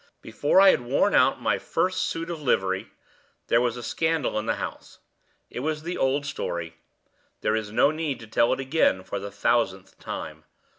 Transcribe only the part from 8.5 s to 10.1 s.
over again for the thousandth